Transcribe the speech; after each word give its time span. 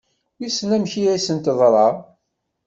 Wissen 0.37 0.69
amek 0.75 0.93
i 1.01 1.03
asent-teḍra? 1.15 1.87